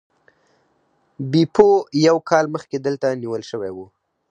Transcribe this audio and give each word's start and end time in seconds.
بیپو 1.31 1.67
یو 2.07 2.17
کال 2.29 2.45
مخکې 2.53 2.77
دلته 2.85 3.05
نیول 3.21 3.43
شوی 3.51 3.71
و. 3.73 3.77